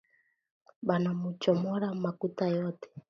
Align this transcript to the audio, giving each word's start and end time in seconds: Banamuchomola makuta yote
Banamuchomola 0.87 1.87
makuta 2.03 2.45
yote 2.57 2.87